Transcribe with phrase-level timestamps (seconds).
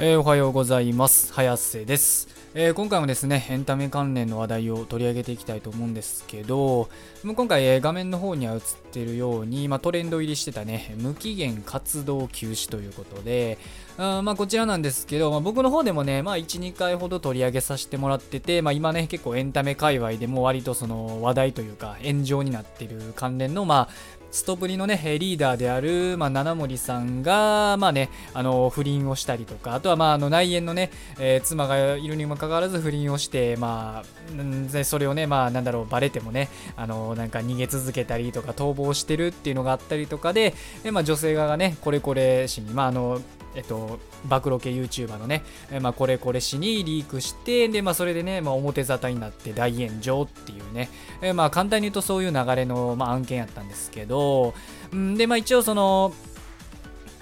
[0.00, 1.32] えー、おはようございます。
[1.32, 6.88] 早瀬です、えー、今回もですね、エンタメ関連の話題を取り上げていきたいと思うんですけど、
[7.24, 8.60] 今回、えー、画面の方には映っ
[8.92, 13.58] てるように、まあ、トレンド入りしてたね、無期限活動休止ということで、
[13.96, 43.20] あまあ、こちらなんですけど、まあ、僕の方でもね、まあ、1、2回ほど取り上げさせてもらってて、まあ、今ね、結構エンタメ界隈でも割とその話題というか、炎上になってる関連の、まあ、ストプリのね、リーダーである、まあ、七森さんが、まあね、あの、不倫をしたりとか、あとは、まあ、あの、内縁のね、えー、妻がいるにもかかわらず不倫をして、まあ、それをね、まあ、なんだろう、バレてもね、あの、なんか逃げ続けたりとか、逃亡してるっていうのがあったりとかで、でまあ、女性側がね、これこれしに、まあ、あの、
[43.54, 43.98] えっと、
[44.28, 50.88] 暴露系 YouTuber のね、えまあ、これこれ氏にリークして、で、まあ、それでね、まあ、表沙汰になって大炎上っていうね、
[51.22, 54.54] えまあ、簡単に言うとそういう流れの、まあ、案件やったんですけど、
[54.92, 56.12] うんで、まあ、一応その、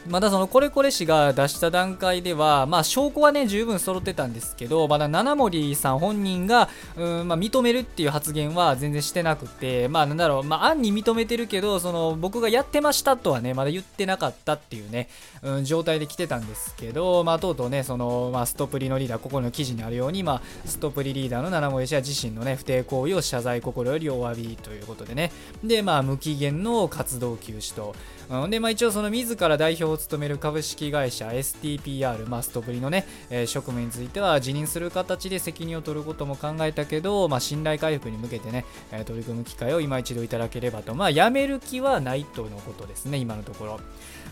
[0.08, 15.08] まだそのこれこれ氏が出した段階では、まあ、証拠はね十分揃ってたんですけど、まだ七森さん本人が、うんまあ、認めるっていう発言は全然してなくて、まあ、なんだろう、まあ、案に認めてるけど、その僕がやってましたとはね、まだ言ってなかったっていうね、
[15.42, 25.32] うん、状態で来てたんですけど、まあ、とうとうね、その、まあ、ストプリのリーダー、ここの記事にあるように、まあ、ストプリリーダーの七森氏は自身のね、不貞行為を謝罪心よりお詫びということでね、
[25.64, 27.94] で、まあ、無期限の活動休止と、
[28.30, 43.80] うん、で、まあ、一応その自ら代表を務める株式会社 STPR、まあ、ストプリのね、えー、職務については辞任する形で責任を取ることも考えたけど、まあ、信頼回復に向けてね、えー、取り組む機会を今一度いただければと、まあ、辞める気はないとのことですね、今のところ。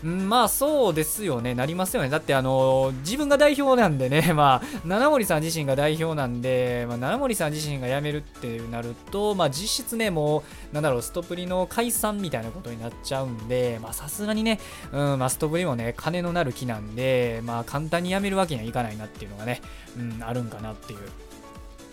[0.03, 2.09] うん、まあそうですよね、なりますよね。
[2.09, 14.59] だってあの自分が代表なんでね、 まあ、七森さん自身が代表なんで、まあ、七森さん自身が辞めるってなると、まあ実質ね、もう、なんだろう、ストプリの解散みたいなことになっちゃうんで、まあさすがにね、
[14.91, 19.61] うん、マストブリもね、金のなる木なんで、まあ簡単にやめるわけにはいかないなっていうのがね、
[19.95, 20.99] うん、あるんかなっていう。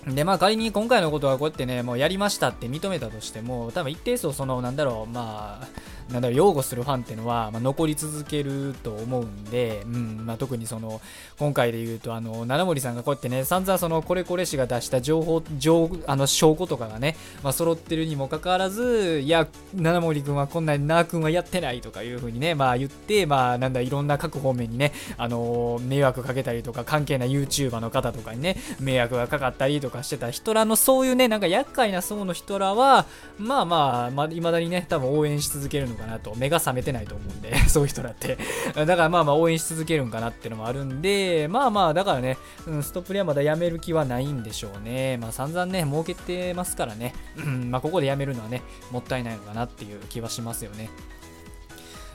[0.07, 11.01] で、まあ仮に今回のことはこうやってね、もうやりましたって認めたとしても、多分一定数その、なんだろう、まあ、なんだろう、擁護するファンっていうのは、まあ、残り続けると思うんで、うんまあ、特にその、
[11.39, 33.07] 今回で言うと、あの、七森さんがこうやってね、散々その、これこれ氏が出した情報、情あの、証拠とかがね、まあ、揃ってるにもかかわらず、いや、七森君はこんなになー君はやってないとかいうふうにね、まあ言って、まあ、なんだ、いろんな各方面にね、あの、迷惑かけたりとか、関係ない YouTuber の方とかにね、迷惑がかかったりとかかしてた人らの、そういうね、なんか厄介な層の人らは、
[33.39, 38.39] まあまあ、まあ、未だにね、多分応援し続けるのかなと、目が覚めてないと思うんで、 そういう人だって。
[38.75, 45.19] だからまあまあ応援し続けるんかなってのもあるんで、まあまあ、だからね、うん、ストップリはまだやめる気はないんでしょうね。
[45.19, 50.91] まあ散々ね、儲けてますからね、うん、まあここでやめるのはね、もったいないのかなっていう気はしますよね。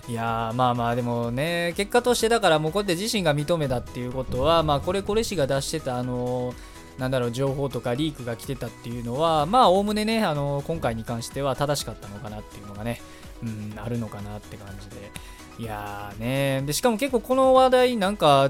[0.09, 13.01] いやまあまあでもね結果としてだからもうこうやって自身が認めたっていうことはまあこれこれ氏が出してたあのーなんだろう情報とかリークが来てたっていうのはまあおおむねねあの今回に関しては正しかったのかなっていうのがね、
[13.43, 15.11] うん、あるのかなって感じで。
[15.59, 16.63] いやーね。
[16.65, 18.49] でしかも結構この話題なんか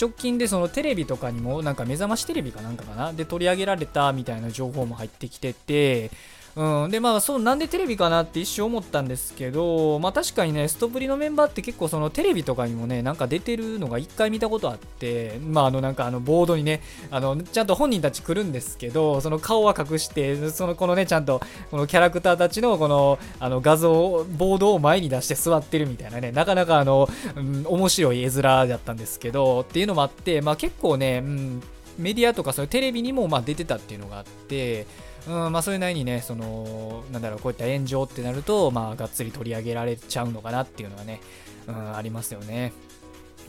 [0.00, 3.12] 直近でそのテレビとかにもなんか目覚ましテレビかなんかかな？
[3.12, 6.10] で取り上げられたみたいな情報も入ってきてて
[6.54, 21.40] うん、でまあそうなんでテレビかなって一瞬思ったんですけどまあ確かにねストプリのメンバーって結構そのテレビとかにもねなんか出てるのが一回見たことあってまああのなんかあのボードにねあのちゃんと本人たち来るんですけどその顔は隠してそのこのねちゃんと
[21.70, 31.62] このキャラクターたちのこのあの画像ボードを前に出して座ってるみたいなねなかなかあの、うん、面白い絵面だったんですけどっていうのもあってまあ結構ね、うん、
[31.98, 34.86] メディアとかそういうテレビにもま出てたっていうのがあって
[35.28, 41.20] うんまあ、それなりにね、その、なんだろう、こういった炎上ってなると、まあ、がっつり取り上げられちゃうのかなっていうのはね、
[41.68, 42.72] うん、ありますよね。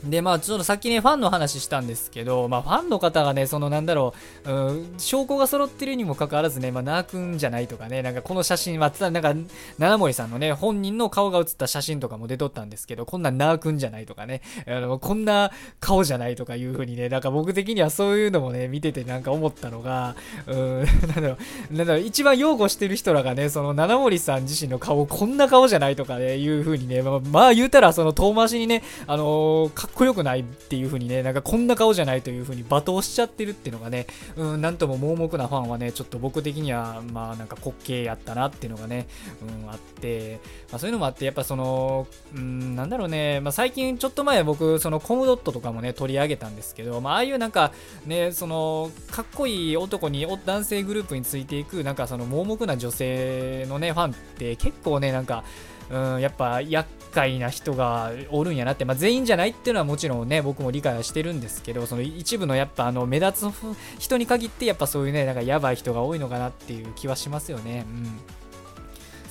[0.03, 4.13] で、まあ、ちょっとさっきね、ファンの話したんですけど、まあ、ファンの方がね、そのなんだろ
[4.45, 9.33] う、うん、証拠が揃ってるにもかかわらずね、まあ、なーくんじゃないとかね、なんかこの写真は、なんか、
[9.77, 20.15] 七森さんのね、本人の顔が写った写真とかも出とったんですけど、こんななーくんじゃないとかね、あの、こんな顔じゃないとかいう風にね、なんか僕的にはそういうのもね、見ててなんか思ったのが、
[20.47, 21.37] うん、 なんだろう、
[21.71, 39.07] なんだろう、一番擁護してる人らがね、その七森さん自身の顔、こんな顔じゃないとかね、いう風にね、まあ、まあ、言うたら、その遠回しにね、あのー、こよくないっていう風にね、なんかこんな顔じゃないという風に罵倒しちゃってるっていうのがね、うん、なんとも盲目なファンはね、ちょっと僕的には、まあなんか滑稽やったなっていうのがね、
[39.41, 40.39] うん、あって、
[40.71, 47.71] まあそういうのもあって、やっぱその、うん、なんだろうね、まあ最近ちょっと前僕、そのコムドットとかもね、取り上げたんですけど、まあああいうなんか
[48.05, 55.43] ね、その、かっこいい男に、男性グループについていく、なんかその盲目な女性のね、ファンって結構ね、なんか、
[55.89, 63.53] うん、やっぱ厄介な人がおるんやなって、まあ、全員じゃないっていうのはもちろんね僕も理解はしてるんですけどその一部のやっぱあの目立つ
[63.99, 67.85] 人に限ってやっぱそういうねなんかやばい人が多いのかなっていう気はしますよね。
[67.87, 68.42] うん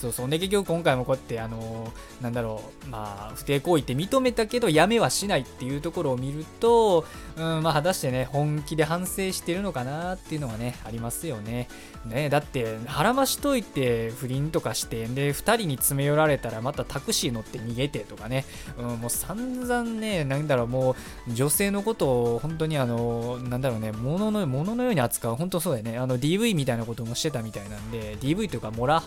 [0.02, 0.28] そうそう。
[0.28, 7.04] で、結局今回もこうやって、あのー、なんだろう、まあ、不貞行為って認めたけど、やめはしないっていうところを見ると、
[7.36, 11.68] うん、まあ、果たしてね、本気で反省してるのかなっていうのはね、ありますよね。
[12.04, 18.44] ね、だって、腹ましといて不倫とかして、で、2人に詰め寄られたらまたタクシー乗って逃げてとかね、
[18.76, 20.96] うん、もう散々ね、なんだろう、も
[21.28, 29.04] う、女性のことを本当にあの、なんだろうね、物の、物のように扱う、本当そうだよね、あの、DV みたいなこともしてたみたいなんで、DV というか、モラ、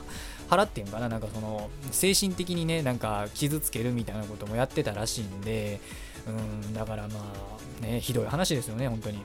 [0.49, 5.79] 払ってんかな、なんかその、精神的にね、なんか傷つけるみたいなこともやってたらしいんで、
[6.27, 7.33] うん、だからま
[7.81, 9.19] あ、ね、ひどい話ですよね、本当に。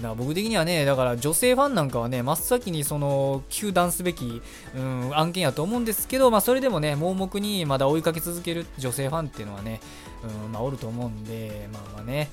[0.00, 4.40] だ僕的にはね、だから女性ファンなんかはね、真っ先にその、糾弾すべき、
[4.76, 9.80] うん、案件やと思うんですけど、まあそれでもね、盲目にまだ追いかけ続ける女性ファンっていうのはね、
[10.22, 12.30] うん、まあおると思うんで、まあまあね、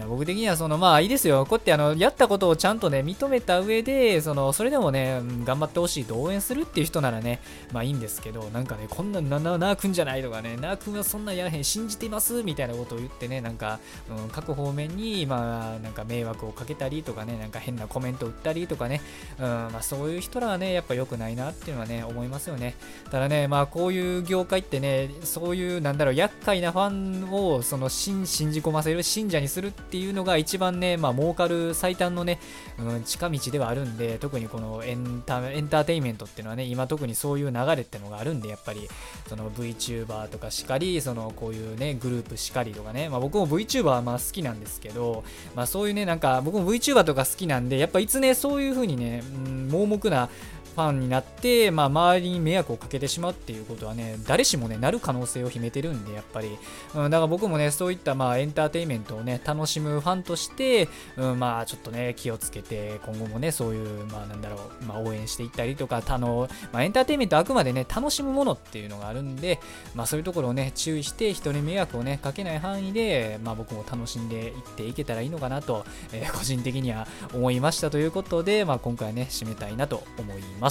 [0.00, 1.46] うん、僕的にはそのまあいいですよ。
[1.46, 7.40] こうやってあのやったことをちゃんとね認めた上でそのそれでもね、頑張ってほしいと応援するっていう人ならね
[7.72, 12.42] まあいいんですけどなんかねこんななななーくんじゃないとかねなーくんはそんなやらへん信じています？
[12.42, 13.78] みたいなことを言ってねなんか、
[14.10, 19.00] うん、各方面にまあなんか迷惑をかけたりとかねなんか変なコメントを打ったりとかね、
[19.38, 22.74] うんまあ、そういう人らはねやっぱ良くないなっていうのはね思いますよね。
[23.10, 32.38] ただねまあこういう業界ってねそういうなんだろう厄介なファンをその信じ込ませる信者にするっていうのが一番ね、まあ、儲かる最短のね、
[32.78, 38.88] うん、近道ではあるんで、特にこのエンタエンターテインメントっていうのはね、今特にそういう流れってのがあるんで、やっぱり、
[39.28, 45.24] その VTuber とかしかり、そのこういうね、グループしかりとかね、まあ、僕も VTuber はまあ好きなんですけど、
[45.54, 50.28] まあそういうね、なんか僕も VTuber とか好きなんで、やっぱいつね、そういう風にね、うん、盲目な
[50.78, 56.56] ファンになって、まあ、周りに迷惑をかけてしまうっていうことはね、誰しもね、なる可能性を秘めてるんで、やっぱり。
[56.94, 69.58] うん、だから僕もね、そういったまあエンターテインメントをね、楽しむファンとして、うん、まあちょっとね、気をつけて、今後もね、そういう、まあなんだろう、まあ応援していったりとか、あの、まあ、エンターテインメントあくまでね、楽しむものっていうのがあるんで、
[69.96, 80.67] まあそういうところをね、注意して、人に迷惑をね、かけない範囲で、まあ僕も楽しんでいっていけたらいいのかなと、えー、個人的には思いましたということで、まあ今回ね、締めたいなと思います。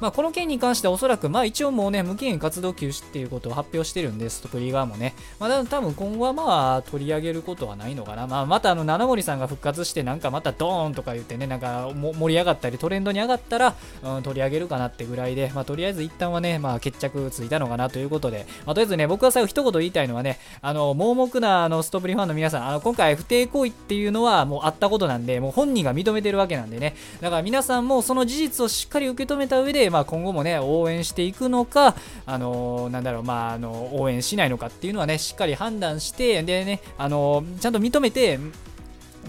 [0.00, 5.14] まあこの件に関してはおそらく、まあ一応もうね、無期限活動休止っていうことを発表してるんです、ストプリ側もね。
[5.38, 8.26] まあ多分今後はまあ取り上げることはないのかな。
[8.26, 31.94] まあまたあの、七森さんが復活してなんかまたドーンとか言ってね、なんか盛り上がったりトレンドに上がったら、うん、取り上げるかなってぐらいで、まあとりあえず一旦はね、まあ決着ついたのかなということで、まあとりあえずね、僕は最後一言言いたいのはね、あの、盲目なあのストプリファンの皆さん、あの今回不貞行為っていうのはもうあったことなんで、もう本人が認めてるわけなんでね、だから皆さんもその事実をしっかり受け止めた上で、まあ今後もね、応援していくのか、
[32.26, 38.38] あのなんだろう、まあ、あの応援しないのかっていうのはね、しっかり判断して、でね、あのちゃんと認めて、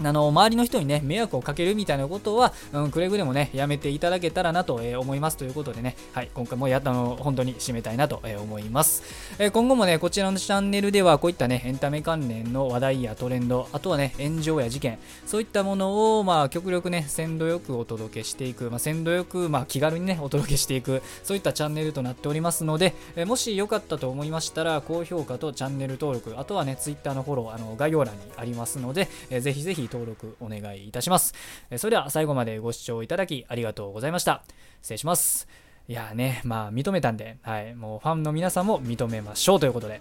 [0.02, 9.02] あの周りの人にね迷惑をかけるみたいなことは、うん、くれぐれもねやめていただけたらなと、えー、思いますということでね、はい、今回もやったの本当に締めたいなと、えー、思います、
[9.38, 31.34] えー、今後もねこちらのチャンネルではこういったねエンタメ関連の話題やトレンドあとはね炎上や事件そういったものをまあ極力ね鮮度よくお届けしていく、まあ、鮮度よくまあ気軽にねお届けしていくそういったチャンネルとなっておりますので、えもしよかったと思いましたら高評価とチャンネル登録あとはね Twitter のフォローあの概要欄にありますので、えー、ぜひぜひ登録お願いいたします。
[31.76, 34.42] それでは最後までご視聴いただきありがとうございました。
[34.82, 35.48] 失礼します。
[35.88, 40.00] いやね、まあ認めたんで、はい、もうファンの皆さんも認めましょうということで。